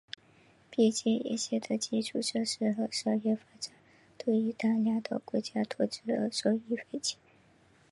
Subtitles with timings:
[0.71, 3.71] 边界沿线的基础设施和商业发展
[4.17, 7.19] 都因大量的国家投资而受益匪浅。